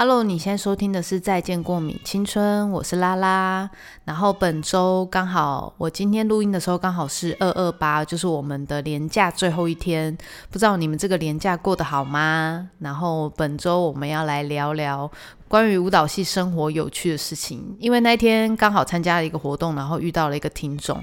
[0.00, 3.68] Hello，你现在收听的是《再见过敏青春》，我是拉拉。
[4.04, 10.16] 然后本周刚好，我今天录音的时候刚好是二二八，就是我们的年假最后一天。
[10.52, 12.70] 不知道你们这个年假过得好吗？
[12.78, 15.10] 然后本周我们要来聊聊。
[15.48, 21.02] 关于舞蹈系生活有趣的事情，因为那天刚好参加了一个活动，然后遇到了一个听众。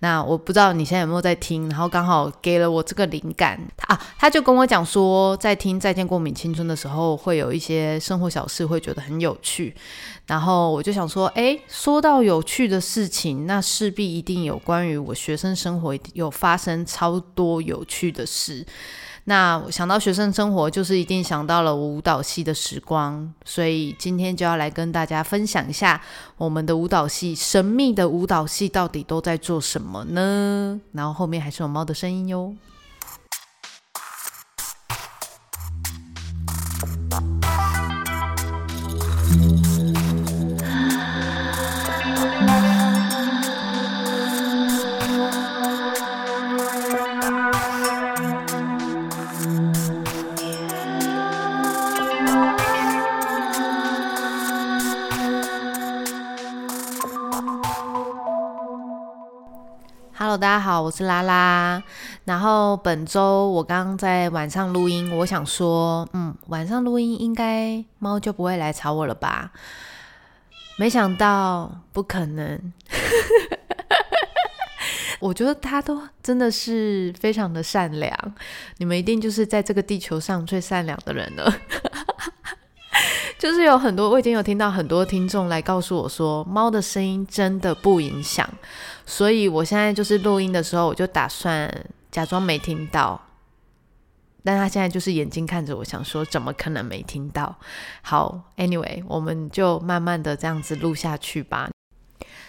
[0.00, 3.58] 那我不知道你现在有没有在听，然后刚好给了我这个灵感。
[3.76, 9.74] 他啊，他就跟我讲说，在听《再见过敏青春》的时候，会有一些生活小事会觉得很有趣。
[10.26, 18.66] 然后我就想说，哎，说到有趣的事情，那势必一定有关于我学生生活有发生超多有趣的事。
[19.24, 26.00] 那想到学生生活，就是一定想到了我舞蹈系的时光，所以今天就要来跟大家分享一下
[26.36, 30.78] 我们的舞蹈系神秘的舞蹈系到底都在做什么呢？
[30.92, 32.54] 然后后面还是有猫的声音哟。
[60.36, 61.80] 大家好，我是拉拉。
[62.24, 69.52] 然后本周我刚刚在晚上录音，我想说，嗯，晚上录音应该猫就不会来吵我了吧？
[70.76, 72.60] 没想到不可能。
[75.20, 78.12] 我觉得它都真的是非常的善良，
[78.78, 81.54] 你们一定就是在这个地球上最善良的人了。
[83.38, 88.48] 就是有很多，我已经有听到很多听众来告诉我说，猫的声音真的不影响。
[89.06, 91.68] 所以我现在就是录音的时候，我就打算
[92.10, 93.20] 假装没听到。
[94.42, 97.56] 但他现在就是眼睛看着我，想说怎么可能没听到？
[98.02, 101.70] 好，Anyway，我们就慢慢的这样子录下去吧。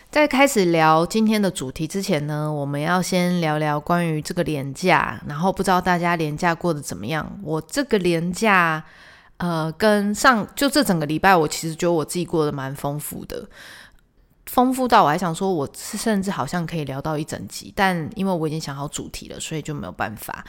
[0.09, 5.21] 在开始聊今天的主题之前呢，我们要先聊聊关于这个廉价。
[5.27, 7.39] 然后不知道大家廉价过得怎么样？
[7.44, 8.83] 我这个廉价。
[9.38, 13.45] 呃，跟上就这整个礼拜，我其实觉得我自己过得蛮丰富的。
[14.55, 20.45] 丰富到我还想说，我甚至好像可以聊到一整集，但因为我已经想好主题了，所以就没有办法。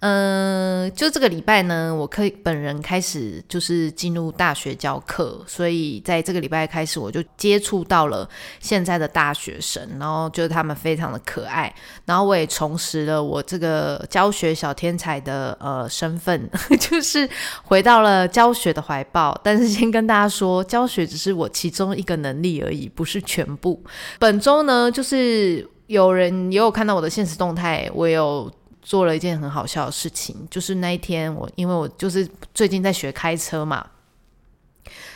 [0.00, 8.28] 嗯，就这个礼拜呢，我可以本人开始就是进入大学教课，所以在这个礼拜开始，我就接触到了
[8.60, 11.72] 现在的大学生，然后觉得他们非常的可爱，
[12.04, 17.28] 然后我也重拾了我这个教学小天才的呃身份， 就是
[17.62, 19.40] 回到了教学的怀抱。
[19.44, 23.46] 但是先跟大家说，教学只是我其中一个能力而已，不是全。
[23.46, 23.80] 全部
[24.18, 28.50] 本周呢，就是有人也有看到我的现实动态，我有
[28.86, 33.84] 做了一件很好笑的事情，就是那一天我因为我就是最近在学开车嘛，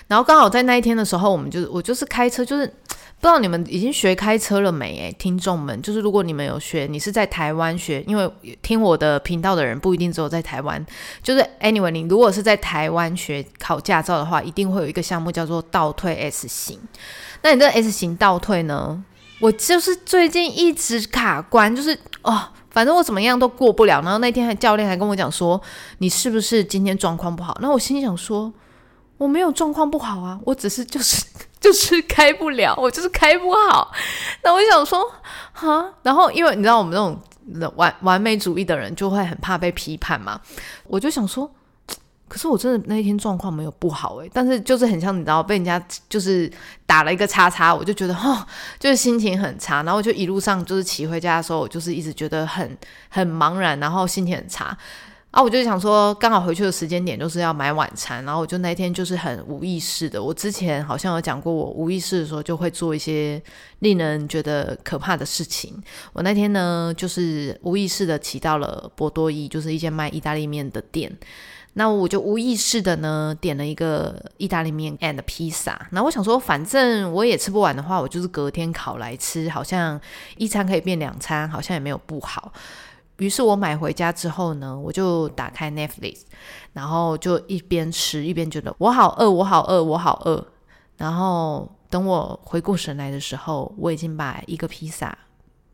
[0.08, 4.98] 然后刚好在那一天的时候，我们就我就是开车，就是不知道你们已经学开车了没？
[4.98, 8.28] 诶，听众们，就是如果你们有学，你是在台湾学，因为
[8.60, 10.84] 听我的频道的人不一定只有在台湾，
[11.22, 16.76] 就是 anyway，你如果是在台湾学考驾照的话，一定会有一个项目叫做倒退 S 型。
[17.42, 19.04] 那你这 S 型倒退呢？
[19.38, 24.00] 我就是最近一直卡关，就是哦，反正我怎么样都过不了。
[24.02, 25.60] 然后那天还教练还跟我讲说，
[25.98, 27.56] 你是不是今天状况不好？
[27.60, 28.52] 那我心里想说，
[29.18, 31.24] 我没有状况不好啊，我只是 就是
[31.60, 33.92] 就是开不了，我就是开不好。
[34.42, 35.04] 那我想说，
[35.52, 40.40] 哈，然后因为你知道我们那种完完美主义的人就会很怕被批判嘛，
[40.86, 41.50] 我就想说。
[42.30, 46.48] 可是我真的那一天状况没有不好诶，但是就是很像你知道被人家就是
[46.86, 48.46] 打了一个叉叉，我就觉得哈，
[48.78, 54.78] 就是心情很差，然后就一路上就是骑回家的时候，我就是一直觉得很很茫然，然后心情很差
[55.32, 63.42] 啊，我就想说刚好回去的时间点就是要买晚餐，然后我就那天就是很无意识的，我之前好像有讲过，我无意识的时候就会做一些
[63.80, 65.74] 令人觉得可怕的事情。
[66.12, 71.12] 我那天呢就是无意识的骑到了波多伊，就是一间卖意大利面的店。
[71.74, 75.88] 那我就无意识的呢点了一个意大利面 and 披萨。
[75.92, 80.00] 那我想说，反正我也吃不完的话，我就是隔天烤来吃，好像
[80.36, 82.52] 一餐可以变两餐，好像也没有不好。
[83.18, 86.22] 于是我买回家之后呢，我就打开 Netflix，
[86.72, 90.44] 然后就一边吃一边觉得我好饿，我好饿，我好饿。
[90.96, 95.16] 然后等我回过神来的时候，我已经把一个披萨，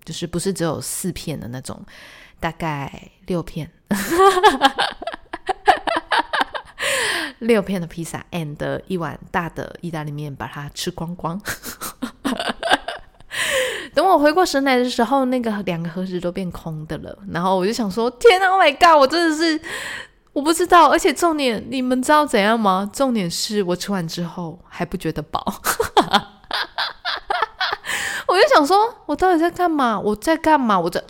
[0.05, 1.81] 就是不是只有四片的那种，
[2.39, 3.71] 大概六片。
[7.41, 11.41] 六片的披萨，and 一碗大的意大利面，把它吃光光。
[13.95, 17.19] 等我回过神来的时候，那个两个盒子都变空的了。
[17.31, 18.99] 然后我就想说：天啊，Oh my god！
[18.99, 19.59] 我真的是，
[20.35, 22.91] 我不知道，而且重点，你们知道怎样吗？
[22.93, 25.43] 重点是我吃完之后还不觉得饱，
[28.29, 29.99] 我就想说，我到底在干嘛？
[29.99, 30.79] 我在干嘛？
[30.79, 31.03] 我在，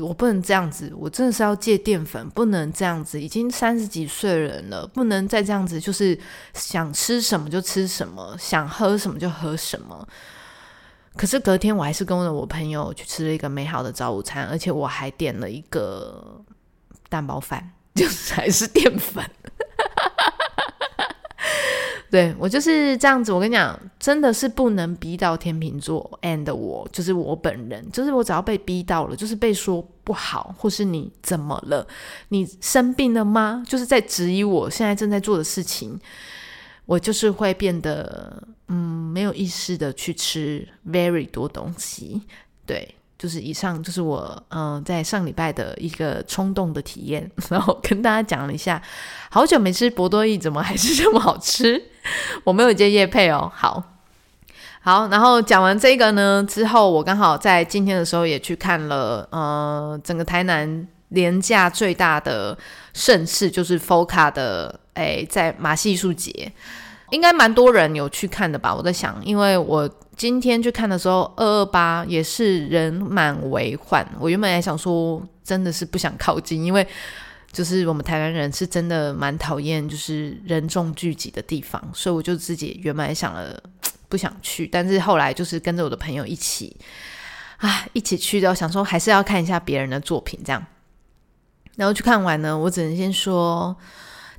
[0.00, 3.20] 我不能这样子，我真的是要戒淀粉，不能这样子。
[3.20, 6.18] 已经三十几岁人了，不能再这样子，就是
[6.54, 10.06] 想吃什么就吃什么，想喝什么就喝什么。
[11.16, 16.44] 可是隔天我还是跟着我朋友去吃了一个美好的早午餐，而且我还点了一个
[17.08, 17.72] 蛋包饭。
[17.98, 19.28] 就是还是淀粉，
[22.10, 23.30] 对我就是这样子。
[23.32, 31.86] 我跟你讲，真的是不能逼到天秤座，and 我就是我本人，就是我只要被逼到了，就是被说不好，或是你怎么了，
[32.28, 33.62] 你生病了吗？
[33.68, 35.98] 就是在质疑我现在正在做的事情，
[36.86, 38.76] 我就是会变得嗯
[39.12, 42.22] 没有意识的去吃 very 多东西，
[42.64, 42.94] 对。
[43.18, 48.80] 就是以上就是我嗯在上礼拜的一个冲动的体验， 然后跟大家讲了一下，
[49.28, 51.82] 好久没吃博多意，怎么还是这么好吃？
[52.44, 53.82] 我没有接叶配哦，好
[54.80, 62.56] 好，然后讲完这个呢之后，我刚好在今天的时候也去看了，呃，整个台南廉价最大的
[62.94, 66.52] 盛事就是 FOCA 的，哎，在马戏艺术节，
[67.10, 68.74] 应该蛮多人有去看的吧？
[68.74, 69.88] 我在想，因为我。
[70.18, 74.04] 今天去看的时候，二二八也是人满为患。
[74.18, 76.84] 我原本还想说，真的是不想靠近，因为
[77.50, 83.60] 就是我们台湾人是真的蛮讨厌就是人众聚集的地方，所以我就自己原本想了
[84.08, 86.76] 不想去，但是后来就是跟着我的朋友一起
[87.56, 90.64] 啊一起去的，想说还是要看一下别人的作品这样。
[91.76, 93.76] 然后去看完呢，我只能先说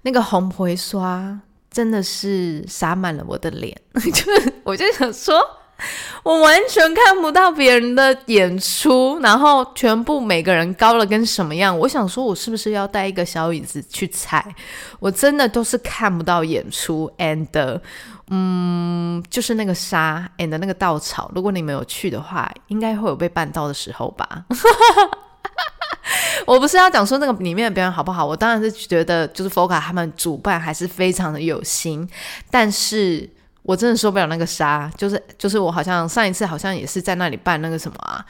[0.04, 1.40] 那个红回刷
[1.72, 5.36] 真的是洒满了我的脸， 就是我就想说。
[6.24, 11.78] 我完全看不到别人的演出，然后全部每个人高了跟什么样？
[11.80, 14.46] 我想说，我是不是要带一个小椅子去踩？
[15.00, 17.80] 我真的都是看不到演出，and
[18.30, 21.32] 嗯，就是那个沙 and 那个稻草。
[21.34, 24.46] 如果你们有去的话，应该会有被绊到的时候吧？
[26.46, 28.26] 我不是要讲说那个里面的表演好不好？
[28.26, 32.08] 我当然是觉得就是 Foca 他们主办还是非常的有心，
[32.52, 33.30] 但是。
[33.70, 38.26] 我真的受不了那个沙，就是就是我好像上一次好像也是在那里办那个什么啊。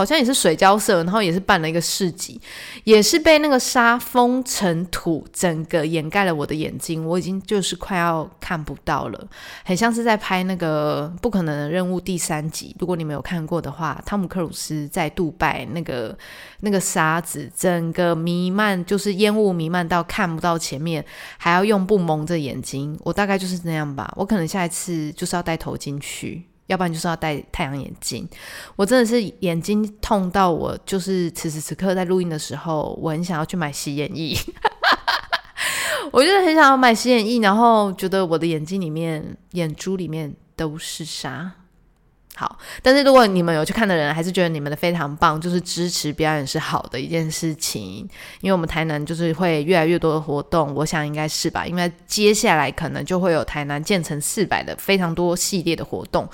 [0.00, 2.40] 好像也是水交社，然后也是办了一个市集，
[2.84, 9.28] 也是被那个沙封成土，整个掩盖了我的眼睛，我已经就是快要看不到了，
[9.62, 12.74] 很像是在拍那个《不可能的任务》第三集。
[12.78, 16.16] 如果你没有看过的话，汤姆克鲁斯在杜拜那个
[16.60, 21.04] 那个沙子，整个弥漫，就是烟雾弥漫到看不到前面，
[21.36, 22.98] 还要用布蒙着眼睛。
[23.04, 26.49] 我大概就是那样吧，我可能下一次就是要戴头巾去。
[26.70, 28.26] 要不然就是要戴太阳眼镜，
[28.76, 34.36] 我真的是眼睛痛到我，就是此时此刻在录音的时候，我很想要去买洗眼液，
[36.12, 41.50] 我就是很想要买洗眼液，然后觉得我的眼睛里面、眼珠里面都是沙。
[42.40, 48.08] 好，但是如果你们有去看的人，还是觉得你们的非常棒，就是支持表演是好的一件事情。
[48.40, 51.66] 因为我们台南就是会越来越多的活动，我想应该是吧。
[51.66, 56.26] 因为接下来可能就会有台南建成四百的非常多系列的活动。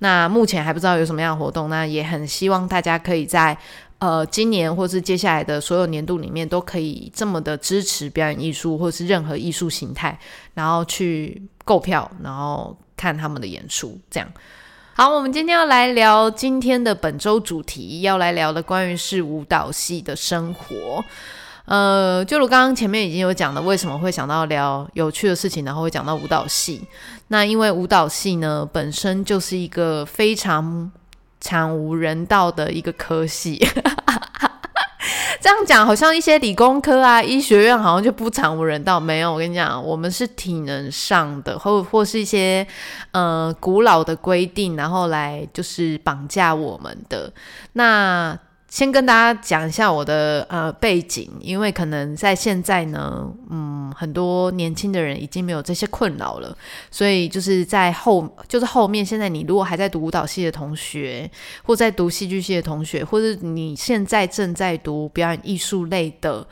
[0.00, 3.56] 那目前还不知道有什么样的活动，那也很希望大家可以在
[4.00, 10.18] 呃今年或是接下来的所有年度里面，都可以这么的支持表演艺术或是任何艺术形态，
[10.52, 14.28] 然后去购票，然后看他们的演出，这样。
[14.96, 21.04] 好，我们今天要来聊今天的本周主题，要来聊的关于是舞蹈系的生活。
[21.64, 26.80] 呃，就如刚刚前面已经有讲的，为什么会想到聊有趣的事情，然后会讲到舞蹈系？
[27.26, 30.88] 那因为舞蹈系呢，本身就是一个非常
[31.40, 33.60] 惨无人道的一个科系。
[35.40, 38.98] 这样讲好像一些理工科啊、医学院好像就不惨无人道。
[38.98, 42.66] 没有，我跟你讲，我们是体能上的，或或是一些
[43.12, 47.32] 呃古老的规定，然后来就是绑架我们的
[47.74, 48.38] 那。
[48.74, 56.58] 先跟大家讲一下我的呃背景，因为可能在现在呢，嗯，很多年轻的人已经没有这些困扰了，
[56.90, 61.30] 所以就是在后，就是后面，现在你如果还在读舞蹈系的同学，
[61.62, 66.44] 或在读戏剧系的同学，或者你现在正在读表演艺术类的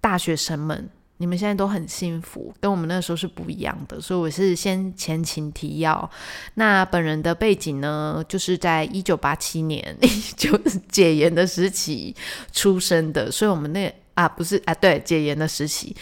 [0.00, 0.90] 大学生们。
[1.18, 6.10] 你们现在都很幸福，跟我们那时候是不一样的，所以我是先前情提要。
[6.54, 9.96] 那本人的背景呢，就是在一九八七年，
[10.36, 12.14] 就是解严的时期
[12.52, 15.94] 出生的，所以我们那啊不是啊，对解严的时期。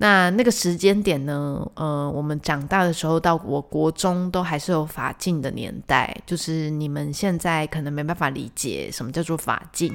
[0.00, 9.92] 那那个时间点呢，呃，我们长大的时候到我国中都还是有法禁的年代，就是你们现在可能没办法理解什么叫做法禁。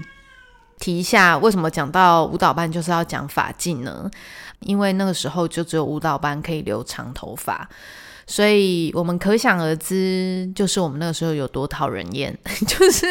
[0.80, 4.10] 提一下，为什么讲到舞蹈班就是要讲发髻呢？
[4.60, 7.68] 因为那个时候就只有舞蹈班可以留长头发，
[8.26, 12.38] 所以我们可想而知，就是我们那个时候有多讨人厌，
[12.68, 13.06] 就是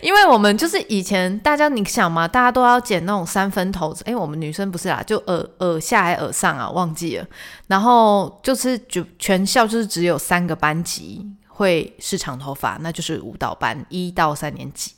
[0.00, 7.26] 因为我们就是以前大家你想嘛，大家都要剪那种三分头，哎，我们女生不是啦，就耳耳下还耳上啊，忘记了，
[7.66, 11.26] 然后就是就全校就是只有三个班级。
[11.60, 14.94] 会是长头发，那就是舞蹈班一到三年级。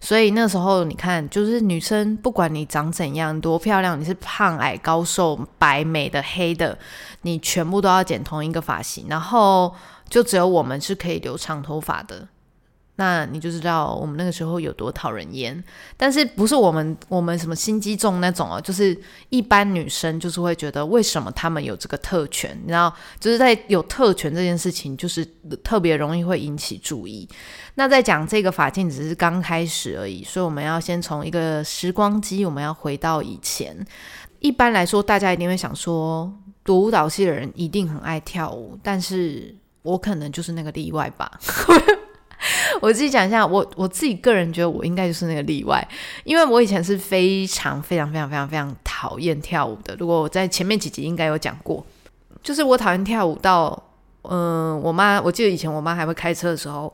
[0.00, 6.76] 所以那时候你看，就是女生不管你长怎样，多漂亮，你是胖矮高瘦白美的黑的，
[7.22, 9.04] 你全部都要剪同一个发型。
[9.08, 9.74] 然后
[10.08, 12.26] 就只有我们是可以留长头发的。
[13.00, 15.64] 那你就知道我们那个时候有多讨人厌，
[15.96, 18.94] 但是不是我们我们什么心机重那种哦，就是
[19.30, 25.24] 一般女生就是会觉得为什么他们有这个特权，你知道，就是在有特权这件事情，就是
[25.64, 27.26] 特别容易会引起注意。
[27.76, 33.74] 那在讲这个法镜只是刚开始而已，所以我们要先从一个时光机，我们要回到以前。
[34.40, 36.30] 一般来说，大家一定会想说，
[36.62, 41.40] 读舞蹈系的人一定很爱跳舞，但是我可能就是那个例外吧。
[42.80, 45.86] 我自己讲一下，我我自己个人觉得我应该就是那个例外，
[46.24, 49.94] 因为我以前是非常非常非常非常非常讨厌跳舞的。
[49.98, 51.84] 如果我在前面几集应该有讲过，
[52.42, 53.82] 就是我讨厌跳舞到，
[54.22, 56.92] 嗯，我妈我记得以前我妈还会开车的时候，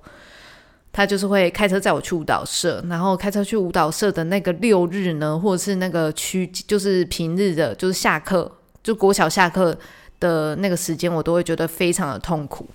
[0.92, 8.50] 她就是会开车载我去舞蹈社，然后开车去舞蹈社的那个六日呢，或者是那个区，就是平日的，就是下课
[8.82, 9.76] 就国小下课
[10.18, 12.68] 的那个时间，我都会觉得非常的痛苦。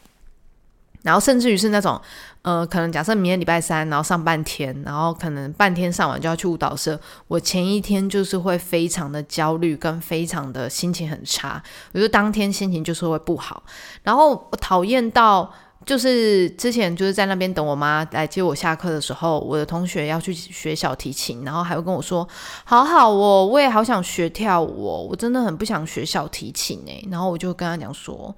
[1.04, 2.00] 然后甚至于是那种，
[2.44, 11.62] 呃，可能假设明天礼拜三，然后上半天，然后可能半天上完就要去舞蹈社，我前一天就是会非常的焦虑，跟非常的心情很差，
[11.94, 13.64] 我觉得当天心情就是会不好。
[14.04, 15.52] 然后我讨厌到，
[15.88, 22.28] 就是之前就是在那边等我妈来接我下课的时候，我的同学要去学小提琴，然后还会跟我说
[22.64, 28.36] ：“好好哦，我也好想学跳舞哦，我真的很不想学小提琴诶。”然后我就跟他讲说。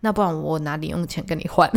[0.00, 1.70] 那不然我拿零用钱跟你换，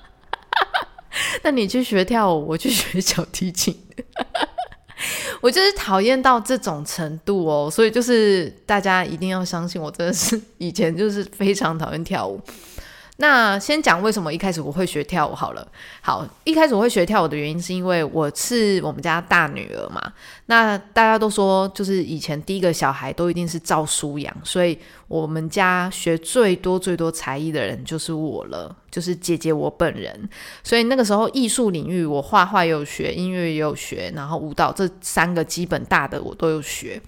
[1.42, 3.74] 那你去学跳舞，我去学小提琴。
[5.40, 12.38] 我就是讨厌到这种程度哦，所以就是大家一定要相信我，真的是以前就是非常讨厌跳舞。
[13.20, 15.66] 那先讲为什么一开始我会学跳舞好了。
[16.00, 20.00] 好，一开始我会学跳舞的原因是因为我是我们家大女儿嘛。
[20.46, 30.26] 那大家都说，就是以前第一个小孩都一定是照书养，所以我们家学最多最多才艺的人就是我了，就是姐姐我本人。
[30.64, 36.98] 所以那个时候艺术领域，我画画也有学，音乐也有学，然后舞蹈这三个基本大的我都有学。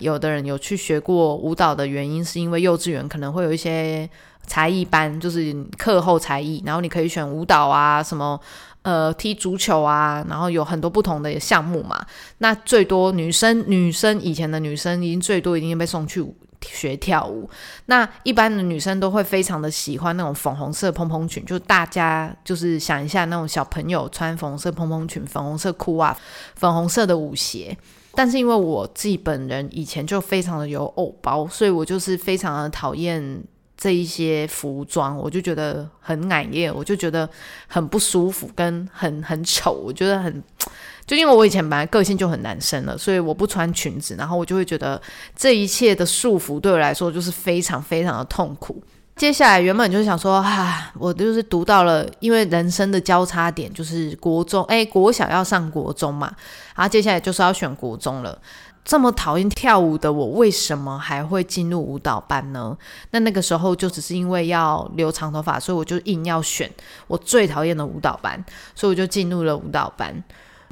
[0.00, 4.10] 有的人有去学过舞蹈的原因，是因为幼稚园可能会有一些。
[4.46, 8.40] 才艺班就是课后才艺，然后你可以选舞蹈啊，什么
[8.82, 12.04] 呃踢足球啊，然后有很多不同的项目嘛。
[12.38, 16.24] 那最多女生，女生以前的女生已经最多一定被送去
[16.62, 17.48] 学跳舞。
[17.86, 26.16] 那一般的女生都会非常的喜欢那种粉红色蓬蓬裙，就大家就是想一下那种小朋友穿粉红色蓬蓬裙、粉红色裤袜、
[26.56, 27.76] 粉红色的舞鞋。
[28.14, 33.42] 但是因为我自己本人以前就非常的有偶包，所以我就是非常的讨厌。
[33.82, 37.26] 这一些服装，我就觉得很矮艳，我就觉得
[37.66, 40.44] 很不舒服，跟很很丑，我觉得很，
[41.06, 45.00] 就因为我以前本来个性就很男生了，所以我不穿裙子，然后我就会觉得
[45.34, 48.82] 这一切的束缚对我来说就是非常非常的痛苦。
[49.20, 56.34] 接下来原本就是想说，啊，我就是读到了，因为人生的交叉点就是国中，哎，国小要上国中嘛，
[56.74, 58.38] 然后接下来就是要选国中了。
[58.82, 62.74] 这么讨厌跳舞的我，为什么还会进入舞蹈班呢？
[63.10, 66.72] 那那个时候就只是因为要留长头发，所以我就硬要选
[67.06, 68.42] 我最讨厌的舞蹈班，
[68.74, 70.24] 所以我就进入了舞蹈班。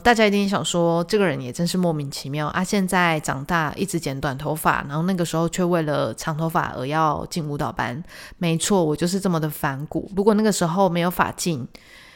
[0.02, 2.64] 大家一定想说，这个人也真是莫名其妙啊！
[2.64, 8.02] 现在长大一直剪短头发，然后那个时候却为了长头发而要进舞蹈班。
[8.38, 10.10] 没错，我就是这么的反骨。
[10.16, 11.66] 如果那个时候没有法进，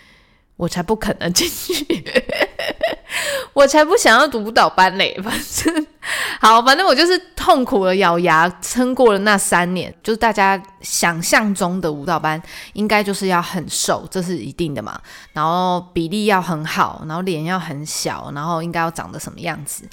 [0.57, 2.05] 我才不可能进去。
[3.53, 5.21] 我才不想要读舞蹈班嘞！
[5.23, 5.87] 反正
[6.41, 9.93] 好，反正我就是痛苦的咬牙撑过了那三年。
[10.03, 12.41] 就是大家想象中的舞蹈班，
[12.73, 15.01] 应该就是要很瘦，这是一定的嘛。
[15.33, 19.85] 然后比例要很好，然后脸要很小，然后应该要长得什么样子？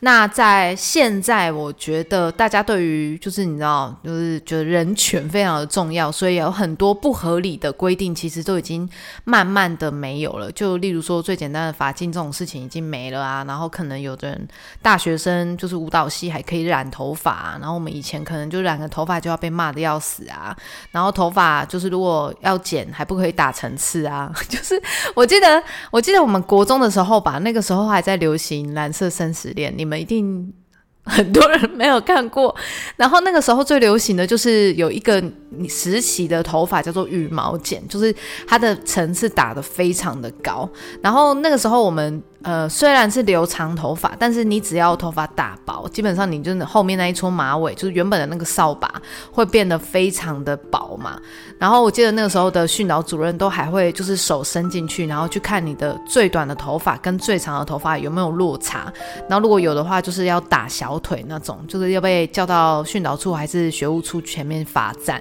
[0.00, 8.88] 那在现在，我觉得大家对于就是你知道，就是觉得人权非常的重要，所以有很多不合理的规定，其实都已经
[9.24, 10.50] 慢慢的没有了。
[10.52, 14.48] 就例如说最简单的发镜这种事情已经没了啊，然后可能有的人
[14.80, 17.14] 大学生就就是舞蹈系还可以染头。
[17.18, 20.56] 发，然后我们以前可能就染个头发就要被骂的要死啊，
[20.92, 24.80] 然后头发就是如果要剪还不可以打层次啊， 就是
[25.16, 30.52] 我记得我记得我们国中的时候吧，那个时候还在流行蓝色生死恋，你们一定。
[31.08, 32.54] 很多人没有看过，
[32.96, 35.22] 然后那个时候最流行的就是有一个
[35.66, 38.14] 实习的头发叫做羽毛剪，就是
[38.46, 40.68] 它的层次打得非常的高，
[41.02, 42.22] 然后那个时候我们。
[42.42, 48.90] 呃，虽然是留长头发，但是你只要头发打薄，基本上你就是后面那一撮马尾，就是原本的那个扫把，
[49.32, 51.20] 会变得非常的薄嘛。
[51.58, 58.92] 然后我记得那个时候的训导主任都还会就是手伸进去，然后去看你的最短的头发跟最长的头发有没有落差。
[59.28, 65.20] 然后如果有的话，就是要打小腿那种，就是要被叫到训导处还是学务处前面罚站。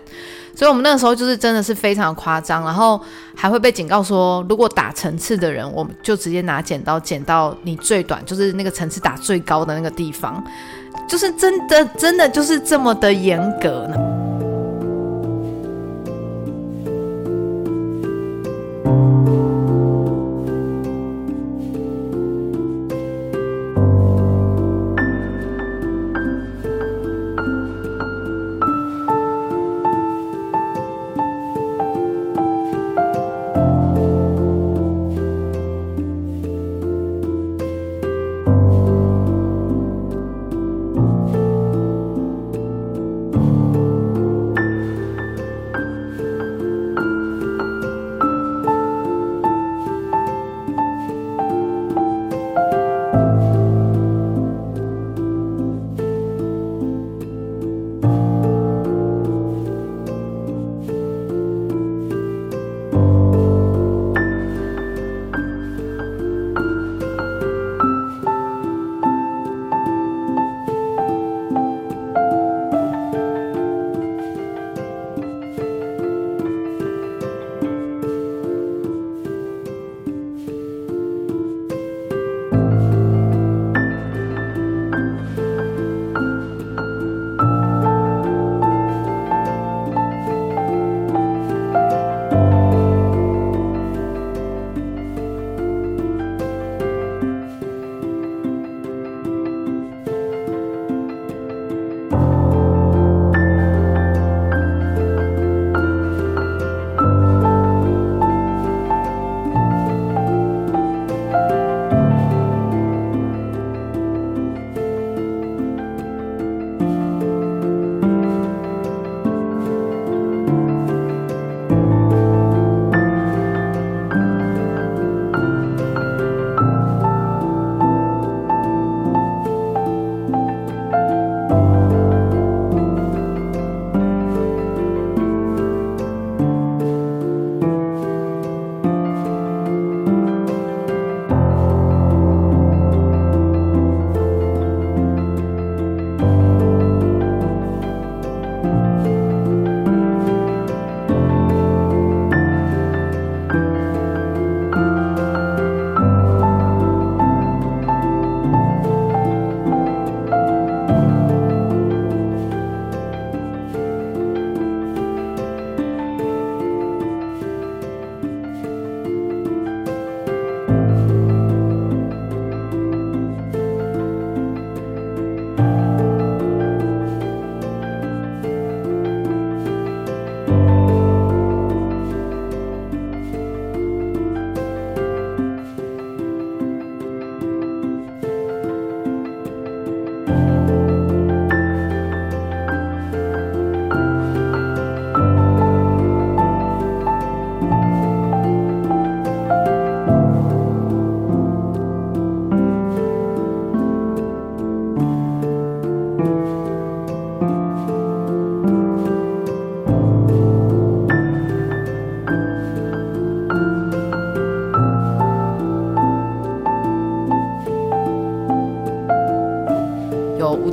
[0.57, 2.99] 所以我们那个时候就是真的是非常夸张，然后
[3.35, 10.43] 还会被警告说，如果打层次的人，我们就直接拿剪刀剪到你最短，就是那个层次打最高的那个地方，
[11.07, 13.97] 就是真的真的就是这么的严格呢。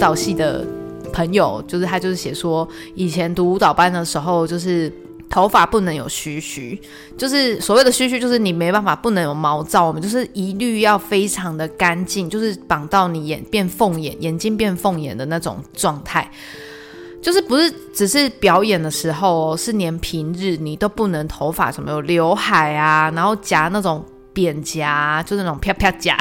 [0.05, 0.63] 蹈系的
[1.15, 4.93] 朋友，就是他，就是写说，以前读舞蹈班的时候，就是
[5.31, 6.79] 头发不能有须须，
[7.17, 16.31] 就是所谓的须须，就是你没办法不能有毛躁，我们就是一律要非常的干净，就是绑到你眼变凤眼，眼睛变凤眼的那种状态，
[17.23, 26.15] 就是不是只是表演的时候，是连平日你都不能头发什么有刘海啊，然后夹那种扁夹，就是那种啪啪夹。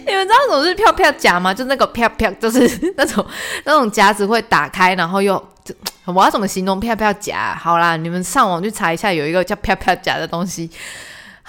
[0.06, 1.52] 你们知道什么是飘飘夹吗？
[1.52, 3.24] 就那个飘飘，就是 那种
[3.64, 5.34] 那种夹子会打开，然后又
[6.06, 7.54] 我要怎么形容飘飘夹？
[7.60, 10.70] 好啦，你们上网去查一下，有一个叫飘飘夹的东西。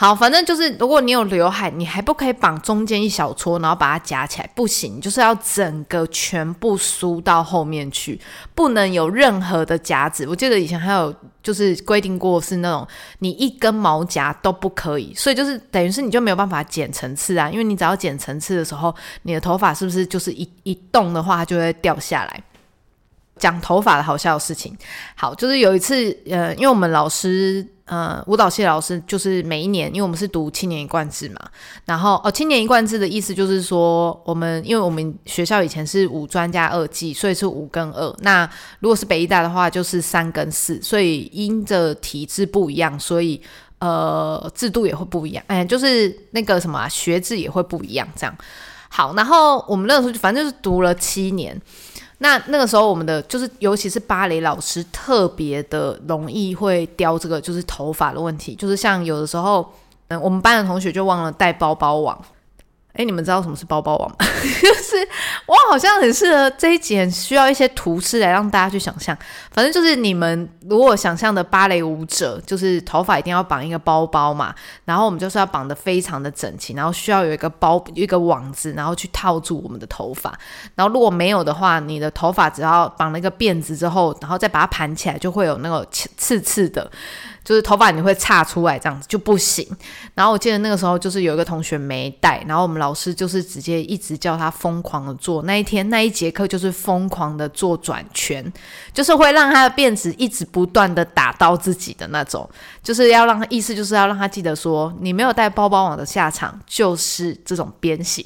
[0.02, 8.18] 好，反正就是，如果你有刘海，你还不可以绑中间一小撮，然后把它夹起来，不行，就是要整个全部梳到后面去，
[8.56, 10.26] 不能有任何的夹子。
[10.26, 22.42] 我记得以前还有就是规定过，是那种你一根毛夹都不可以，所以就是等于是你就没有办法剪层次啊，因为你只要剪层次的时候，你的头发是不是就是一一动的话，它就会掉下来。
[23.38, 24.78] 讲头发的好笑的事情，
[25.16, 25.96] 好，就是有一次，
[26.30, 31.40] 呃，因为我们老师，呃，舞蹈系老师，就是每一年，因为我们是读七年一贯制嘛，
[31.86, 38.16] 然后哦，七年一贯制的意思就是说，我们因为我们学校以前是五专加二技，所以是五跟二。
[38.20, 38.48] 那
[38.80, 43.42] 如果是北医大的话，就是三跟四，所以因着体制不一样，所以
[43.80, 48.38] 呃，制度也会不一样，哎，就是那个什么学制也会不一样，这样。
[48.88, 51.60] 好，然后我们那时候反正就是读了七年。
[52.20, 58.54] 那那个时候，我们的就是，尤其是芭蕾老师，特别的容易会雕这个，就是头发的问题。
[58.56, 59.68] 就是像有的时候，
[60.10, 62.18] 嗯，我们班的同学就忘了带包包网。
[63.00, 64.16] 哎，你们知道什么是包包网吗？
[64.62, 65.08] 就是
[65.46, 69.18] 我好像很适合这一集，需要一些图示来让大家去想象。
[69.54, 80.38] 反正就是你们如果想象的芭蕾舞者，就是头发一定要绑一个包包嘛，然后我们就是要绑的非常的整齐，然后需要有一个包一个网子，然后去套住我们的头发。
[80.76, 86.92] 然后如果没有的话，你的头发只要绑了一个辫子之后，然后再把它盘起来，就会有那个刺刺的。
[87.50, 89.68] 就是头发你会岔出来这样子就不行。
[90.14, 95.42] 然后我记得那个时候就是有一个同学没带，然后我们老师就是直接一直叫他疯狂的做。
[95.42, 98.54] 那一天那一节课就是疯狂的做转圈，
[98.94, 102.48] 就是会让他的辫子一直不断的打到自己的那种，
[102.84, 108.24] 就是要让他意思就是要让他记得说，你没有带包包网的下场就是这种鞭刑。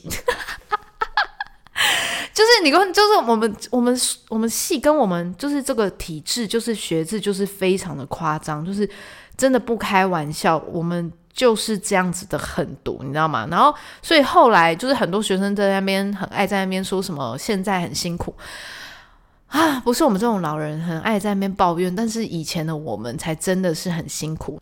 [2.33, 8.89] 就是你跟就是我们我们我们系跟我们就是这个体制就是学制就是非常的夸张，就是
[9.37, 13.47] 真的不开玩笑，我们就是这样子的狠毒，你知道吗？
[13.51, 18.33] 然后所以后来就是很多学生在那边很爱在那边说什么现在很辛苦
[19.47, 24.59] 啊，不是我们这种老人很爱在那边抱怨，但是以前的我们才真的是很辛苦。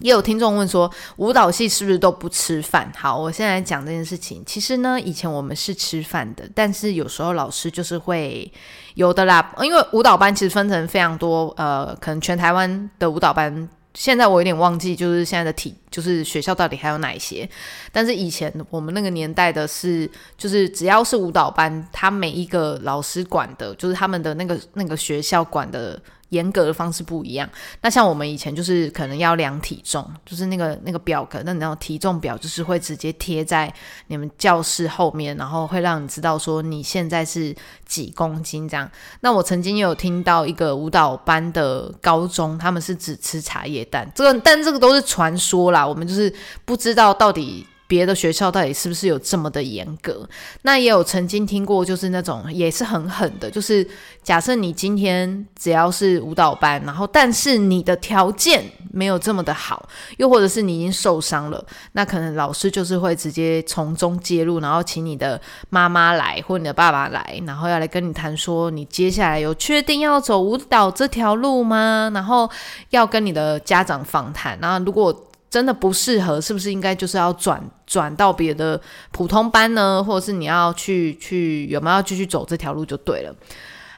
[0.00, 2.92] 也有听众问说，舞蹈系是不是都不吃饭？
[2.96, 4.42] 好，我现在讲这件事情。
[4.44, 8.50] 其实呢，以前我们是吃饭的，但是有时候老师就是会
[8.94, 9.54] 有的啦。
[9.62, 17.48] 因为舞蹈班其实分成非常多，呃，可能全台湾的舞蹈班，现在我有点忘记，就是现在的体，就是学校到底还有哪一些。
[17.90, 25.98] 但是以前我们那个年代的是，就是只要是舞蹈班，他每一个老师管的，就是他们的那个那个学校管的。
[26.30, 27.48] 严格的方式不一样。
[27.82, 33.72] 那像我们以前就是可能要量体重，就是那个那个表格，那那种体重表就是会直接贴在
[34.08, 37.54] 你们教室后面，然后会让你知道说你现在是
[37.86, 38.90] 几公斤这样。
[39.20, 46.32] 那我曾经有听到一个舞蹈班的高中，他们是只吃茶叶蛋，这个但这个都是传说啦，我们就是
[46.64, 47.66] 不知道到底。
[47.88, 50.28] 别的学校到底是不是有这么的严格？
[50.62, 53.88] 那也有曾经听过，就是那种也是很狠的，就是
[54.24, 72.10] 假设你今天只要是舞蹈班，然后但是你的条件没有这么的好，又或者是你已经受伤了，那可能老师就是会直接从中介入，然后请你的妈妈来或你的爸爸来，然后要来跟你谈说，你接下来有确定要走舞蹈这条路吗？
[72.12, 72.50] 然后
[72.90, 75.16] 要跟你的家长访谈，然后如果。
[75.56, 78.78] 真的不适合，是不是应该就是要转转到别的
[79.10, 80.04] 普通班呢？
[80.04, 83.34] 或者是你要去去有没有要继续走这条路就对了。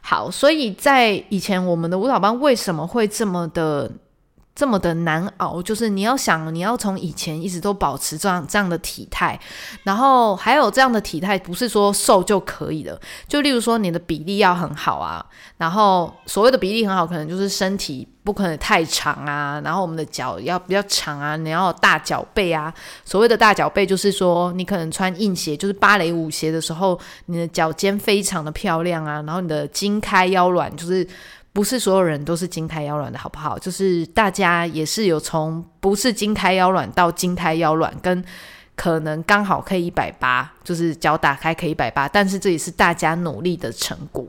[0.01, 3.91] 好，所以在以前我们的舞蹈班为什么会这么的？
[4.59, 9.39] 这么的难熬，就是你要想，你要从以前一直都保持这样这样的体态，
[9.85, 13.01] 然后还有这样的体态，不是说瘦就可以了。
[13.29, 15.25] 就例如说，你的比例要很好啊，
[15.59, 22.75] 然后所谓的比例很好，可能就是身体不可能太长啊，然后我们的脚要比较长啊，你要大脚背啊。
[23.05, 31.07] 所谓的大脚背，就是说你可能穿硬鞋，就是芭蕾舞鞋的时候，你的脚尖非常的漂亮啊，然后你的筋开腰软，就是。
[31.59, 33.59] 不是所有人都是筋开腰软的，好不好？
[33.59, 38.25] 就是大家也是有从不是筋开腰软到筋开腰软，跟
[38.77, 44.25] 可能刚好可以一百八，就是脚打开可以一百八，但是这也是大家努力的成果。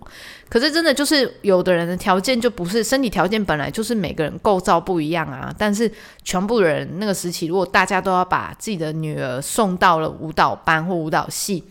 [0.49, 5.53] 可是真的就是有的人的条件就不是身体条件本来就是每个人构造不一样啊。
[5.55, 5.91] 但是
[6.23, 11.63] 全部人那个时期，如果大家都要把自己的女儿送到了舞蹈班或舞蹈系。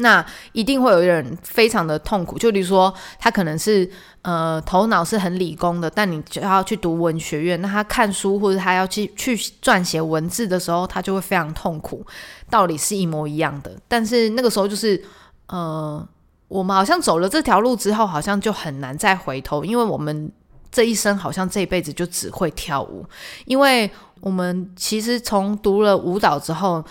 [0.00, 3.88] 那一定会有人非常的痛苦，就比如说他可能是
[4.22, 12.06] 呃头脑是很理工的，但你就要去读文学院，那他看书或者他要去去撰写文字的时候，他就会非常痛苦。
[12.48, 15.02] 道理是一模一样的，但是那个时候就是
[15.48, 16.08] 呃，
[16.46, 20.30] 我们好像走了这条路之后，好像就很难再回头，因为我们
[20.70, 23.04] 这一生好像这一辈子就只会跳舞，
[23.46, 26.84] 因为我们其实从读了舞蹈之后。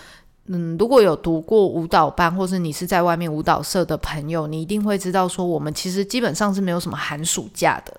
[0.50, 7.94] 嗯，如果有读过舞蹈班，或是你是在外面舞蹈社的朋友，你一定会知道说，我们其实基本上是没有什么寒暑假的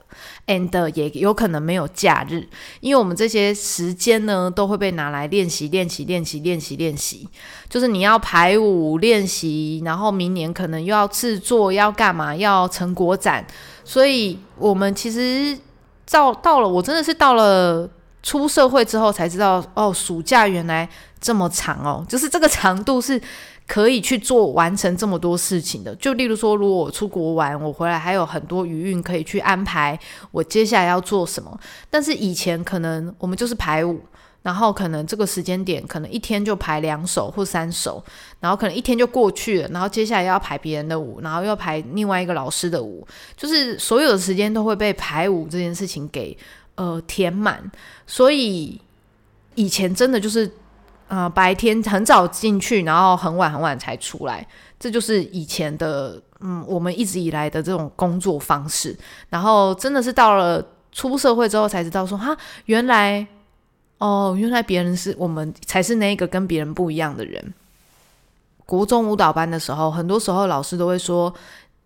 [0.48, 2.48] ，and 也有可能没有假日，
[2.80, 7.30] 因为我们这些时间呢，都会被拿来练习、练习、练习、练习、练习，
[7.70, 13.46] 就是你要排舞练习，然后明年可能又要制作，要干嘛，要成果展，
[13.86, 15.56] 所以我们其实
[16.10, 17.88] 到到了，我真的是到了
[18.24, 20.90] 出社会之后才知道，哦，暑假原来。
[21.22, 23.22] 这么长哦，就是这个长度是
[23.68, 25.94] 可以去做完成这么多事情的。
[25.98, 30.00] 就例如说，如果我出国玩，我回来还有很多余韵可以去安排
[30.32, 31.60] 我接下来要做什么。
[31.90, 34.00] 但是以前可能我们就是排舞，
[34.44, 38.02] 然后可能这个时间点可能一天就排两首或三首，
[38.40, 43.06] 然后可能一天就过去了，然后接下来要排别人的舞，然后又排另外一个老师的舞，
[43.36, 46.38] 就是所有的时间都会被排舞这件事情给
[46.80, 47.60] 呃填满。
[48.08, 48.80] 所以
[49.54, 50.50] 以前真的就是。
[51.10, 54.48] 啊，白天很早进去，然后很晚很晚才出来，
[54.80, 58.96] 这就是以前的，嗯，我们一直以来的这种工作方式。
[59.28, 63.26] 然后真的是到了出社会之后才知道，说哈，原来，
[63.98, 67.56] 哦，原来别人是我们才是那个跟别人不一样的人。
[68.68, 71.34] 国中舞蹈班的时候，很多时候老师都会说。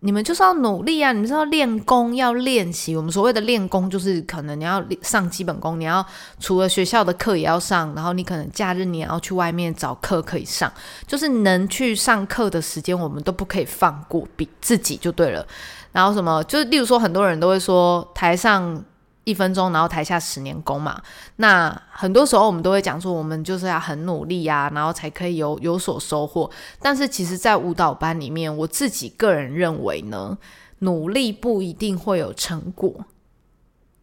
[0.04, 1.12] 你们就是要努力啊！
[1.12, 2.94] 你们是要练功，要练习。
[2.94, 6.04] 我们所谓的练功，就是可能你要上基本功，你要
[6.38, 10.70] 除了学校的课也要上，然后你可能假日你也要去外面找课可以上，
[11.06, 15.46] 就是能去上课的时间，我们都不可以放过比自己就对了。
[15.90, 18.84] 然后什么，就是例如说，很多人都会说台上。
[19.24, 21.00] 一分钟，然后台下十年功嘛。
[21.36, 26.50] 那很多时候我们都会讲说，我们就是要很努力啊，然后才可以有有所收获。
[26.80, 30.36] 但是其实，在舞蹈班里面，我自己个人认为呢，
[30.80, 32.92] 努力不一定会有成果。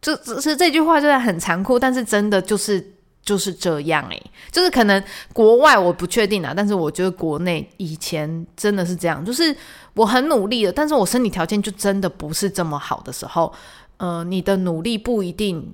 [0.00, 5.00] 这只是这句话，真的很残酷，但是真的就是就是这样诶，就是可能
[5.32, 9.56] 国外我不确定啊，但是我觉得国内以前真的是这样，就是
[9.94, 13.52] 我很努力的，但是我身体条件就真的不是这么好的时候。
[14.02, 15.72] 呃，你的努力不一定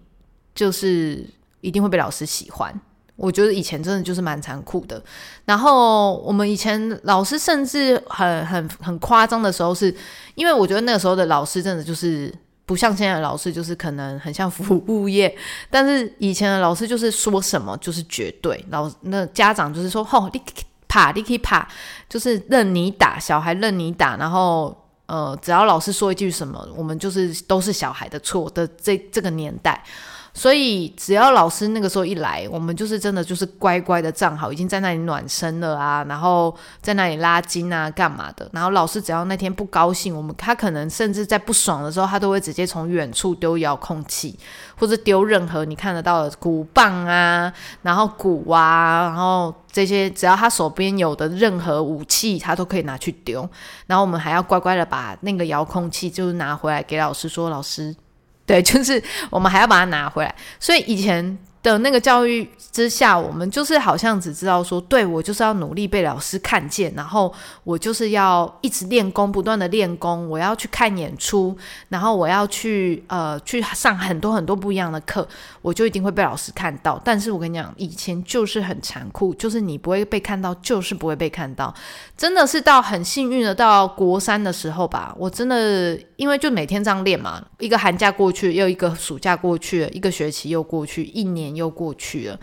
[0.54, 1.26] 就是
[1.62, 2.78] 一定会被老师喜欢。
[3.16, 5.02] 我觉得以前真的就是蛮残酷的。
[5.46, 9.92] 然后我们以前老师甚至很很很夸张的时候，是
[10.34, 12.30] 因为我觉得那个时候的老师真的就是
[12.66, 15.34] 不像现在的老师，就是可能很像服务业。
[15.70, 20.42] 但是以前的老师就是说什么就是绝对，老那家长就是说，吼，你
[20.86, 21.66] 怕，你可以怕，
[22.10, 24.84] 就是任你打，小孩任你打，然后。
[25.08, 29.82] 呃，只要老师说一句什么，我们就是都是小孩的错的这这个年代。
[30.34, 38.48] 所以，只要老师那个时候一来，我们就是真的就是乖乖的站好，已经在那里暖身了啊，然后在那里拉筋啊，干嘛的。
[38.52, 44.38] 然后老师只要那天不高兴，我们他可能甚至在不爽的时候，他都会直接从远处丢遥控器，
[44.76, 53.48] 或者丢任何你看得到的鼓棒啊，然后鼓啊，然后这些只要他手边有的任何武器，他都可以拿去丢。
[53.86, 57.96] 然后我们还要乖乖的把那个遥控器就是拿回来给老师说，老师。
[58.48, 61.38] 对，就是我们还要把它拿回来，所以以前。
[61.62, 67.32] 的那个教育之下，我们就是好像只知道说，对我就是要努力被老师看见，然后
[67.64, 71.56] 我就是要一直练功，不断的练功，我要去看演出，
[71.88, 75.26] 然后我要去呃去上很多很多不一样的课，
[75.60, 77.00] 我就一定会被老师看到。
[77.04, 81.74] 但是我跟你讲，以前就是很残酷，就是你不会被看到，就是不会被看到。
[82.16, 91.47] 真的是到很幸运的到国三的时候吧，我真的因为就每天这样练嘛，一个寒假过去，又一个暑假过去，一个学期又过去，一年。
[91.54, 92.38] 又过去了，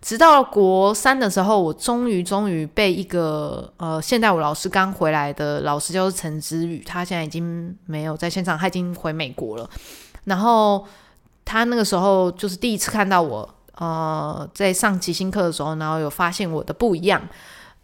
[0.00, 9.68] 直到国三的时候，我终于终于被一个呃现代舞老师刚回来的老师，叫做陈之宇，他现在已经没有在现场，他已经回美国了。
[10.24, 10.86] 然后
[11.42, 17.20] 他那个时候就是第一次看到我，呃，在上即兴课的时候，然后有发现我的不一样。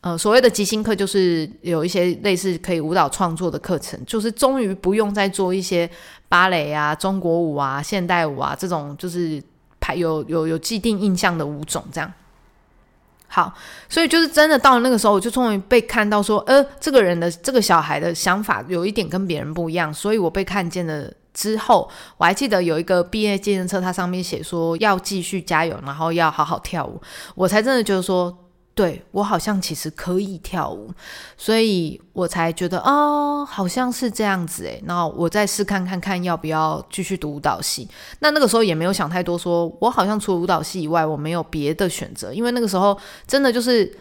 [0.03, 5.89] 呃，所谓的即兴课就是有一些类似可以舞蹈创作的课程，就是终于不用再做一些
[6.29, 9.43] 芭蕾啊、中国舞啊、现代舞啊这种，就是。
[9.95, 12.13] 有有有既定印象的五种，这样
[13.29, 13.55] 好，
[13.89, 27.01] 所以就是真的到了那个时候，我就终于被看到说，呃，这个人的这个小孩的想法有一点跟别人不一样，所以我被看见了之后，我还记得有一个毕业纪念册，它上面写说要继续加油，然后要好好跳舞，
[27.35, 28.37] 我才真的觉得说。
[28.81, 30.91] 对我好像其实可以跳舞，
[31.37, 34.81] 所以我才觉得哦，好像是这样子诶。
[34.87, 37.87] 那我再试看看看要不要继续读舞蹈系。
[38.21, 43.95] 那那个时候也没有想太多，说我好像除了舞蹈系以外，我没有别的选择，因为那个时候真的就是，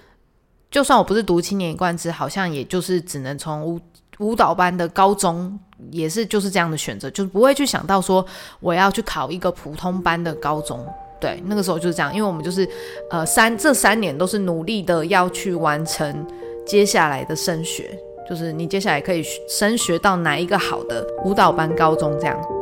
[0.71, 3.77] 就算我不是读青年一贯制，好像也就是只能从舞
[4.19, 5.59] 舞蹈班的高中。
[5.91, 8.25] 也是就是这样的选择，就是不会去想到说
[8.59, 10.85] 我要去考一个普通班的高中。
[11.19, 12.67] 对，那个时候就是这样，因为我们就是
[13.09, 16.25] 呃三这三年都是努力的要去完成
[16.65, 17.89] 接下来的升学，
[18.29, 22.58] 就是你接下来可以升学到哪一个好的舞蹈班高中这样。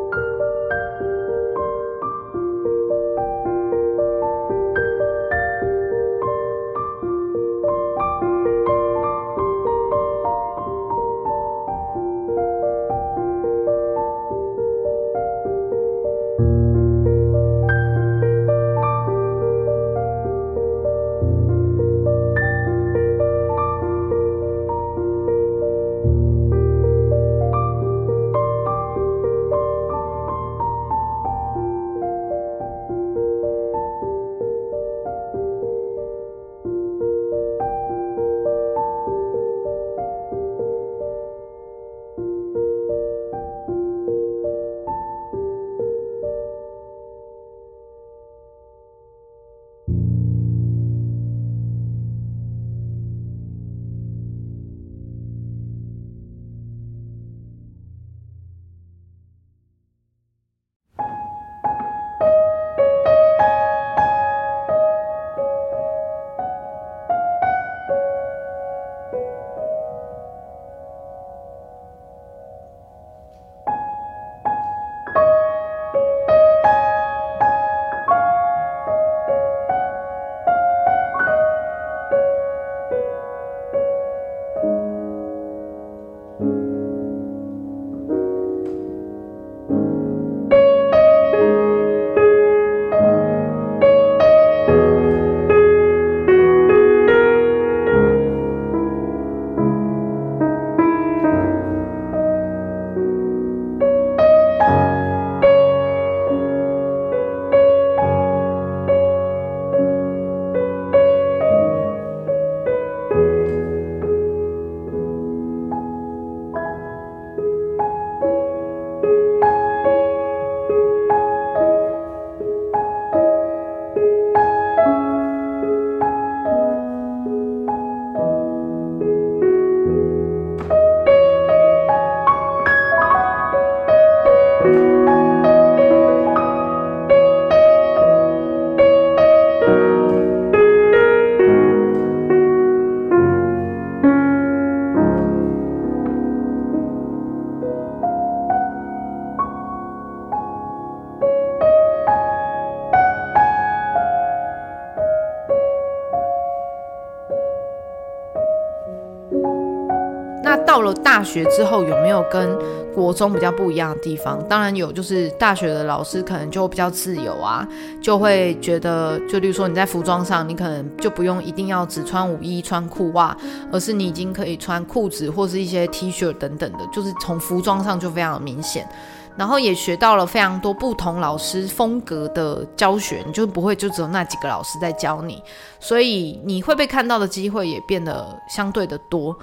[161.27, 162.57] 学之后有没有跟
[162.95, 164.41] 国中比较不一样的地方？
[164.47, 167.67] 当然有，就是大学的老师可能就比较自由啊，
[168.01, 173.35] 就会觉得，就例如说你在服装上，你可能就不用一定要只穿舞衣、穿裤袜，
[173.71, 178.87] 而是你已经可以穿裤子或是一些 T 恤等等的，就是从服装上就非常明显。
[179.35, 185.39] 然后也学到了非常多不同老师风格的教学，你就不会就只有那几个老师在教你，
[185.79, 189.37] 所以你会被看到的机会也变得相对的多。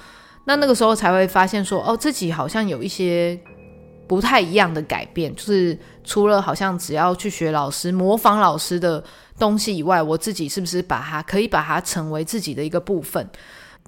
[0.45, 3.39] 那那个时候才会发现说，哦，自己好像有一些
[4.07, 9.03] 不太一样的改变，就是除了好像只要去学老师、模仿老师的
[9.39, 13.27] 东西以外，我自己是不是把它可以把它成为自己的一个部分？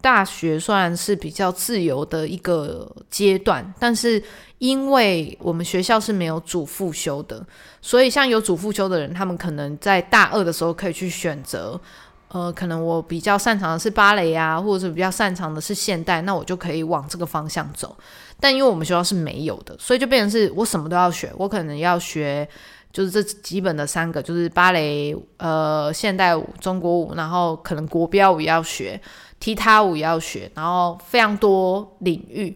[0.02, 4.22] 大学虽然是比较自由的一个阶段，但是
[4.58, 7.44] 因为我们学校是没有主副修的，
[7.80, 11.80] 所以像有主副修的人，他们可能在大二的时候可以去选择。
[12.28, 17.96] 呃，可能我比较擅长的是芭蕾啊，或者是比较擅长的是现代，那我就可以往这个方向走。
[18.40, 21.32] 但因为我们学校是没有的，所以就变成是我什么都要学。
[21.38, 22.46] 我可能要学，
[22.92, 29.00] 就是这基本的三个，就是芭蕾、呃，现代舞、中国舞，然后可能国标舞也要学，
[29.38, 32.54] 踢踏舞也要学，然后非常多领域。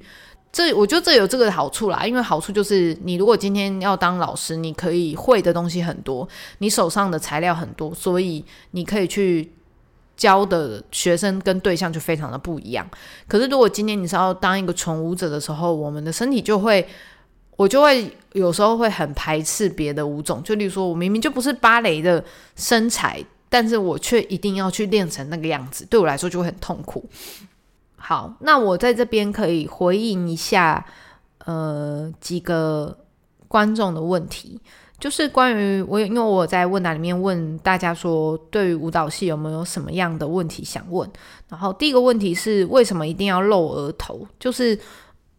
[0.53, 6.29] 这我觉得这有这个好处啦，因为好处就是你如果今天要当老师，你可以会的东西很多，
[6.59, 9.51] 你手上的材料很多，所以你可以去。
[10.21, 12.87] 教的学生跟对象就非常的不一样。
[13.27, 16.87] 可是如果今天你是要当一个纯舞者的时候，我们的身体就会，
[17.57, 20.43] 我就会有时候会很排斥别的舞种。
[20.43, 22.23] 就例如说，我明明就不是芭蕾的
[22.55, 27.09] 身材，但是我却一定要去练成那个样子，对我来说就会很痛苦。
[27.97, 30.85] 好，那我在这边可以回应一下，
[31.47, 32.99] 呃，几个
[33.49, 34.61] 观众的问题，
[35.01, 41.11] 就是关于我，因为我在问答里面问大家说，对于舞蹈系有没有什么样的问题想问？
[41.49, 44.25] 然后第一个问题是，为什么一定要露额头？
[44.39, 44.79] 就是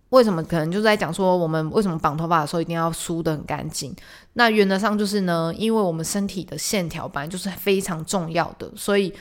[0.10, 3.96] 为什么可能就是在讲说，我们为什么绑头发的时候一定要梳得很干净？
[4.34, 9.14] 那原则上就是呢，因为我们身体的线条本来就是非常重要的，所以。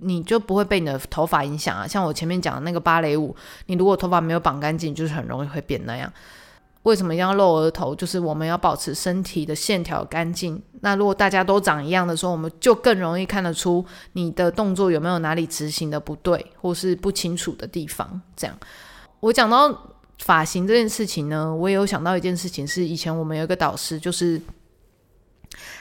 [0.00, 1.86] 你就不会被你的头发影响啊？
[1.86, 6.12] 像我前面讲的那个芭蕾舞，你如果头发没有绑干净，就是很容易会变那样。
[6.84, 7.94] 为什么要露额头？
[7.94, 10.62] 就是我们要保持身体的线条干净。
[10.80, 18.20] 那如果大家都长一样的时候，我们就更容易看得出你的动作有没有哪里执行的不对，或是不清楚的地方。
[18.36, 18.58] 这样，
[19.20, 19.76] 我讲到
[20.20, 24.40] 发型这件事情呢，我也有想到一件事情，是以前我们有一个导师，就是。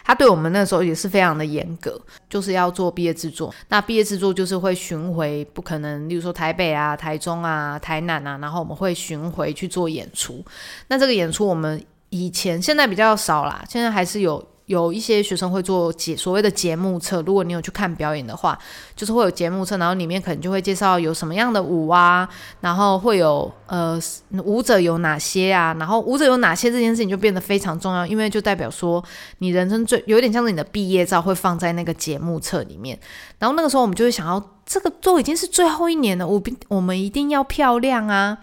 [0.04, 2.00] 他对我们那时候也是非常的严格，
[2.30, 3.54] 就是要做毕业制作。
[3.70, 10.44] 那毕业制作就是会巡回，不可能，例如说台北啊、台中啊、台南啊，然后我们会巡回去做演出。
[10.88, 14.46] 那这个演出我们以前现在比较少啦，现在还是有。
[14.66, 18.58] 有一些学生会做节所谓的节目册，如果你有去看表演的话，
[18.96, 22.28] 就是会有节目册，然后里面可能就会介绍有什么样的舞啊，
[22.62, 24.00] 然后会有呃
[24.44, 29.04] 舞者有哪些啊，然后舞者有哪些这件事情就变得非常重要，因为就代表说
[29.40, 32.98] 你人生最有点像是你的毕业照会放在那个节目册里面，
[33.40, 38.38] 然后那个时候我们就会想要这个都已经是最后一年了，我我们一定要漂亮啊。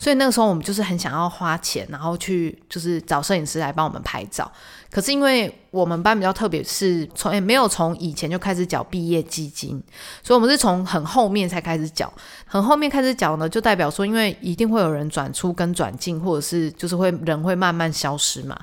[0.00, 4.48] 所以那个时候我们就是很想要花钱，然后去就是找摄影师来帮我们拍照。
[4.90, 9.82] 可是因为我们班比较特别，是从也没有从以前就开始缴毕业基金，
[10.22, 12.12] 所以我们是从很后面才开始缴。
[12.46, 18.58] 很后面开始缴呢，就代表说，因为一定会有人转出跟转进，或者是就是会人会慢慢消失嘛。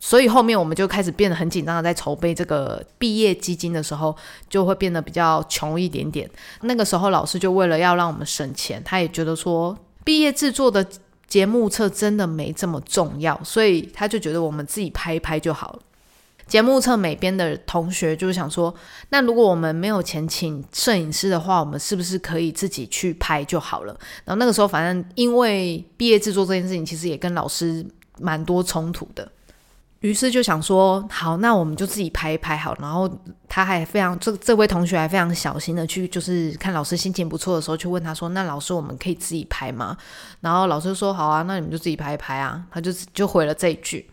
[0.00, 4.14] 所以后面我们就开始变得很紧张的，在筹备这个毕业基金的时候，
[4.50, 6.28] 就会变得比较穷一点点。
[6.60, 9.74] 那个时候老师就为了要让我们省钱，他也觉得说。
[10.04, 10.86] 毕业制作的
[11.34, 15.80] 节目册真的没这么重要，所以他就觉得我们自己拍一拍就好了。
[16.46, 18.72] 节目册每边的同学就是想说，
[19.08, 23.92] 那如果我们没有钱请摄影师的话，我们是不是可以自己去拍就好了？
[24.24, 27.84] 然后那个时候，反正因为毕业制作这件事情，其实也跟老师
[28.20, 29.28] 蛮多冲突的。
[30.04, 32.76] 于是就想说，好，那我们就自己拍一拍好。
[32.78, 33.10] 然后
[33.48, 39.96] 他还非常这这位同学还非常小心的去，就是看老师心情不错的时候，去问他说：“那老师，我们可以自己拍吗？”
[40.42, 44.06] 然后老师说：“好啊，那你们就自己拍一拍啊。”他就就回了这一句。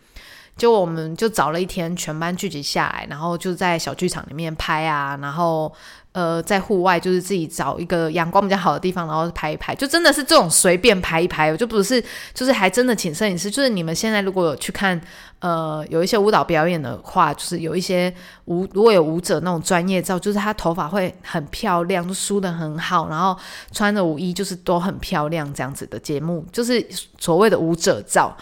[0.55, 5.73] 就我们就找了一天，全班聚集下来，然后就在小剧场里面拍啊，然后。
[6.13, 13.49] 呃，在户外就是自己找一个阳光比较好的地方，然后拍一拍，就真的是这种随便拍一拍，就不是，就是还真的请摄影师。
[13.49, 14.99] 就是你们现在如果有去看，
[15.41, 18.13] 呃，有一些舞蹈表演的话，就是有一些
[18.45, 23.37] 舞，如果有舞者那种专业照，就是他头发会很漂亮，就梳的很好，然后
[23.71, 26.81] 穿的舞衣就是都很漂亮，这样子的节目，就是
[27.19, 28.33] 所谓的舞者照。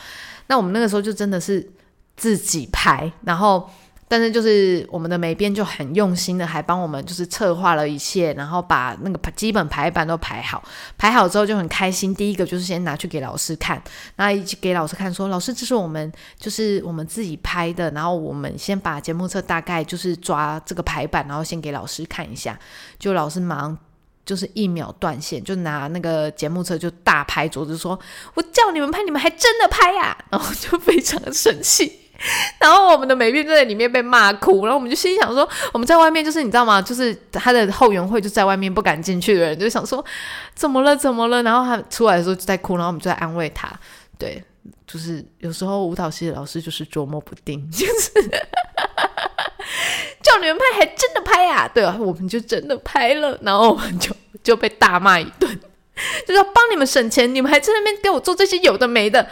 [0.47, 1.67] 那我们那个时候就真的是
[2.15, 3.69] 自己拍，然后。
[4.09, 10.61] 但是就是我们的美编就很用心的，还帮我们就是策划了一切，然后把那个基本排版都排好，
[10.97, 12.13] 排好之后就很开心。
[12.13, 13.79] 第一个就是先拿去给老师看，
[14.15, 22.57] 然后一起给老师看，说老师这是我们就是我们自己拍的，然后我们先把节目册大概就是抓这个排版，然后先给老师看一下。
[22.97, 23.77] 就老师忙
[24.25, 27.99] 就是一秒断线，就拿那个节目册就大拍桌子说
[28.33, 31.98] ：“我叫你们拍，你们还真的拍呀！”然后就非常生气。
[32.59, 36.81] 然后我们的美编就在里面被骂哭，然后我们就心想说，我们在外面就是你知道吗？
[36.81, 40.03] 就是他的后援会就在外面不敢进去的人就想说，
[40.53, 40.95] 怎么了？
[40.95, 41.41] 怎么了？
[41.43, 43.71] 然后他出来的时候就在哭，然后我们就在安慰他。
[44.17, 44.43] 对，
[44.85, 48.11] 就是有时候舞蹈系的老师就是捉摸不定， 就是
[50.21, 51.69] 叫你们拍还真的拍呀？
[51.73, 54.13] 对啊，我们就真的拍了，然后我们就
[54.43, 55.57] 就被大骂一顿，
[56.27, 59.25] 就说帮你们省钱，你们还在那边给我做这些有的没的。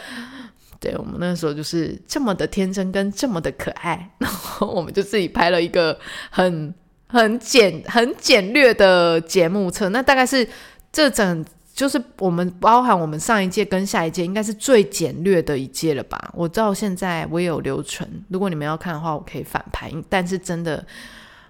[0.80, 5.98] 对我们那时候就是这么的天真跟这么的可爱， 然后我们就自己拍了一个
[6.30, 6.72] 很
[7.08, 10.46] 很简很简略的节目册，那大概是
[10.92, 16.30] 这整就是我们包含我们上一届跟下一届应该是最简略的一届了吧？
[16.34, 20.84] 我到现在我也有留存，如果你们要看的话，我可以反拍，但是真的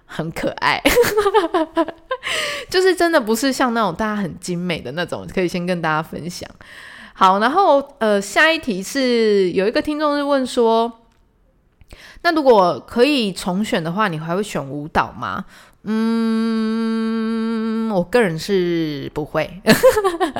[0.05, 0.81] 很可爱，
[2.69, 6.49] 就是真的不是像那种大家很精美的那种，可以先跟大家分享。
[7.19, 10.89] 好，然后呃，下一题是有一个听众是问说，
[12.21, 15.43] 那如果可以重选的话，你还会选舞蹈吗？
[15.83, 16.79] 嗯，
[17.91, 19.61] 我个人是不会。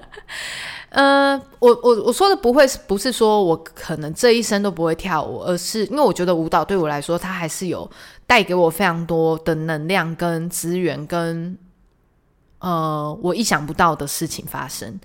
[0.92, 7.92] 呃，我我我说的不会是不是说我可能这一生都不会跳舞，而是因为我觉得舞蹈对我来说，它还是有
[8.26, 11.58] 带给我非常多的能量跟资源，跟
[12.60, 14.98] 呃我意想不到的事情发生。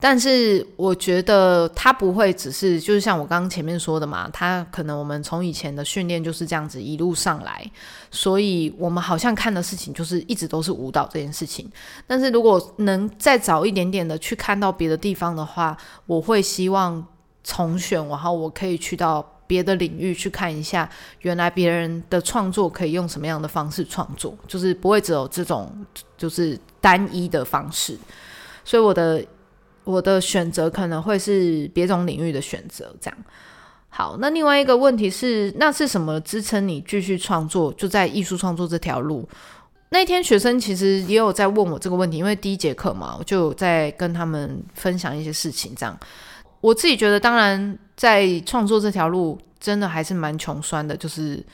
[0.00, 7.64] 但是我觉得他不会只是就是像我刚刚前面说的嘛，他可能我们从以前的训练就是这样子一路上来，
[8.10, 11.70] 所以我们好像看的事情就是一直都是舞蹈这件事情。
[12.06, 15.74] 但是如果能再早一点点的去看到别的地方的话，
[16.04, 17.02] 我会希望
[17.42, 20.86] 重选，然后我可以去到别的领域去看一下，
[21.20, 25.72] 原来别人的创作可以用什么样的方式创作，就是不会只有这种
[26.18, 27.96] 就是单一的方式。
[28.64, 29.24] 所以我的。
[29.84, 33.18] 我的选择可能会是别种领域的选择，这样。
[33.88, 37.72] 好，那另外一个问题是，那是什么支撑你继续创作？
[37.74, 39.28] 就在艺术创作这条路。
[39.90, 45.72] 那天学生其实也有在问我这个问题，因为第一节课嘛，我就在跟他们分享一些事情。
[45.76, 45.96] 这样，
[46.60, 51.44] 我自己觉得，当然在创作这条路，真的还是蛮穷酸的，就是。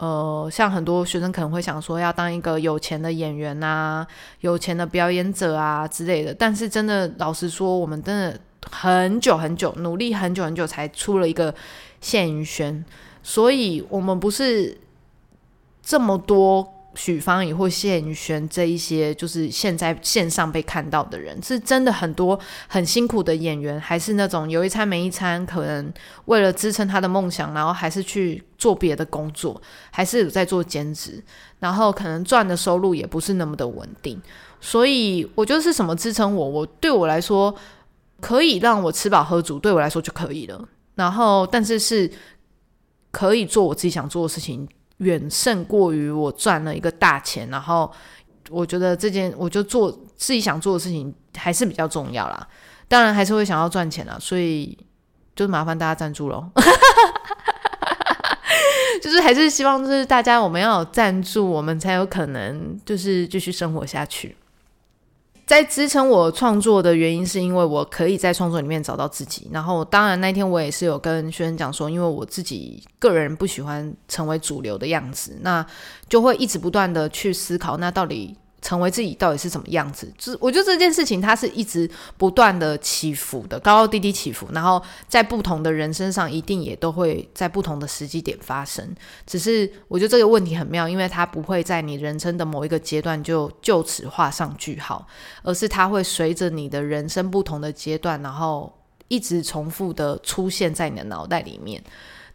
[0.00, 4.06] 呃，像很多学生可能会想说要当一个有钱的演员呐，
[4.40, 6.32] 有钱的表演者啊之类的。
[6.32, 8.40] 但是真的，老实说，我们真的
[8.70, 11.54] 很久很久努力很久很久才出了一个
[12.00, 12.82] 谢云轩，
[13.22, 14.78] 所以我们不是
[15.82, 16.66] 这么多。
[16.94, 25.92] 许芳宜或谢宇轩这一些，就是现在线上被看到的人，是真的很多很辛苦的演员，还是那种有一餐没一餐，可能
[26.24, 29.60] 为了支撑他的梦想，然后还是去做别的工作，
[29.90, 31.22] 还是在做兼职，
[31.60, 34.20] 然后可能赚的收入也不是那么的稳定。
[34.60, 36.48] 所以我觉得是什么支撑我？
[36.48, 37.54] 我对我来说，
[38.20, 40.68] 可以让我吃饱喝足，对我来说就可以了。
[40.96, 42.10] 然后，但是是
[43.10, 44.68] 可以做我自己想做的事情。
[45.00, 47.92] 远胜过于我赚了一个大钱，然后
[48.48, 52.48] 我觉得这件我就做自己想做的事情还是比较重要啦。
[52.88, 54.76] 当然还是会想要赚钱啦，所以
[55.36, 56.50] 就麻烦大家赞助喽。
[59.00, 64.36] 就是还是希望就是大家我们要有赞助，我们才有可能就是继续生活下去。
[65.50, 69.50] 在支撑我创作的原因，是因为我可以在创作里面找到自己。
[69.50, 75.66] 然后，当然那天我也是有跟学生讲说，因为我自己个人不喜欢成为主流的样子，那
[76.08, 78.36] 就会一直不断的去思考，那到底。
[78.62, 80.12] 成为自己到底是什么样子？
[80.18, 88.94] 就是我觉得这件事情它是一直不断的起伏的，高高低低起伏，然后在不同的人身上一定也都会在不同的时机点发生。
[89.26, 95.06] 只是我觉得这个问题很妙，因为它不会在你人生的某一个阶段就就此画上句号，
[95.42, 98.70] 而是它会随着你的人生不同的阶段，然后
[99.08, 101.82] 一直重复的出现在你的脑袋里面。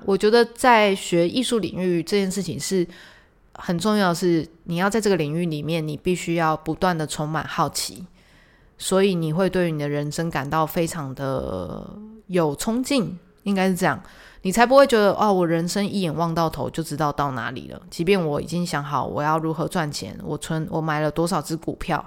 [0.03, 2.87] 我觉得在学艺术领域这件事情是。
[3.57, 8.05] 很重要的是，你要在这个领域里面，你必须要不断的充满好奇，
[8.77, 11.89] 所以你会对你的人生感到非常的
[12.27, 14.01] 有冲劲，应该是这样，
[14.41, 17.81] 你才不会觉得哦，我人生一眼望到头就知道到哪里了。
[17.89, 22.03] 即便我已经想好我要如何赚钱，我存我买了多少只股票，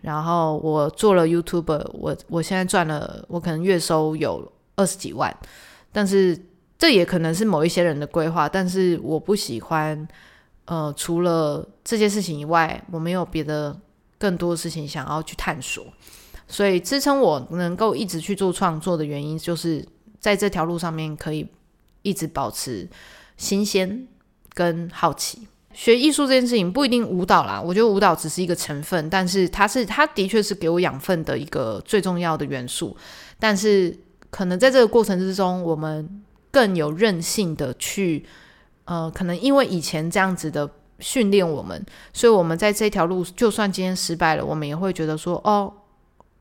[0.00, 5.34] 然后我做了 YouTube，我我现在赚了，我可能月收有二十几万，
[5.92, 6.36] 但是
[6.76, 10.08] 这也可能是某一些人的规划，但是我不喜欢。
[10.68, 13.74] 呃，除了这件事情以外，我没有别的
[14.18, 15.82] 更多的事情想要去探索，
[16.46, 19.82] 所以支撑我能够一直去做创作的原因，就是
[20.20, 21.48] 在这条路上面可以
[22.02, 22.86] 一直保持
[23.38, 24.06] 新鲜
[24.52, 25.48] 跟好奇。
[25.72, 32.94] 学艺术这件事情不一定舞蹈啦，我觉得舞蹈只是一个成分，但是它是它的确是给我养分的一个最重要的元素。
[33.38, 33.98] 但是
[34.28, 38.26] 可能在这个过程之中，我们更有韧性的去。
[38.88, 40.66] 呃，可能因为以前这样子的
[40.98, 41.84] 训练我们，
[42.14, 45.70] 所以我们在这条路，就算今天失败了，我们也会觉得说，哦，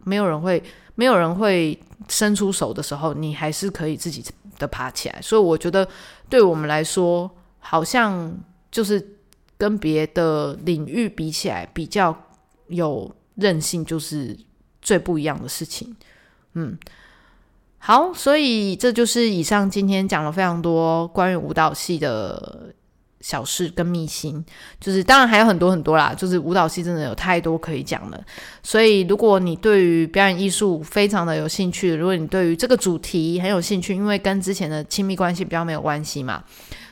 [0.06, 0.64] 没有人会，
[0.95, 1.78] 没有人会
[2.08, 4.24] 伸出手的时候，你还是可以自己
[4.58, 5.22] 的爬起来。
[5.22, 5.86] 所以我觉得，
[6.30, 7.30] 对我们来说，
[7.60, 8.34] 好像
[8.72, 9.06] 就是
[9.58, 12.16] 跟别的领域比起来，比较
[12.68, 14.38] 有韧性，就是
[14.82, 15.93] 最不一样的事情。
[16.54, 16.78] 嗯。
[17.88, 22.74] 好，所以这就是以上今天讲了非常多关于舞蹈系的
[23.22, 24.44] 小事跟秘辛，
[24.78, 28.22] 就是当然还有很多很多啦，就是舞蹈系真的有太多可以讲了。
[28.62, 36.44] 所以如果你对于表演艺术非常的有兴趣，如果你对于这个主题很有兴趣，因为跟之前的亲密关系比较没有关系嘛，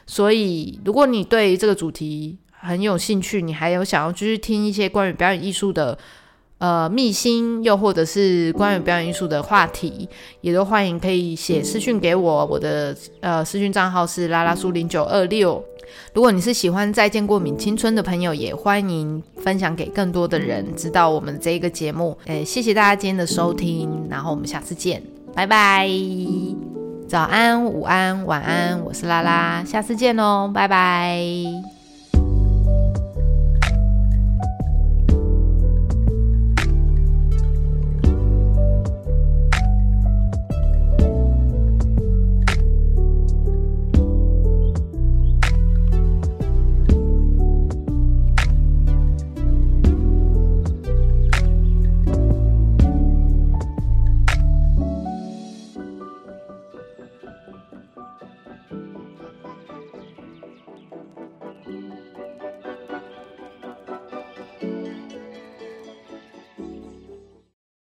[0.08, 5.98] 所以如果你对于这个主题很有兴趣，你还有想要继续听一些关于表演艺术的。
[6.66, 10.09] 呃秘辛，又或者是关于表演艺术的话题，
[10.41, 15.63] 也都欢迎可以写私讯给我，我的呃私讯账号是拉拉苏零九二六。
[16.13, 22.18] 如果你是喜欢《再见过敏青春》的朋友，也欢迎分享给更多的人知道我们这一个节目。
[22.26, 25.03] 诶，谢谢大家今天的收听，然后我们下次见，
[25.36, 25.88] 拜拜。
[27.07, 31.74] 早安，午安，晚安，我是拉拉，下次见喽，拜拜。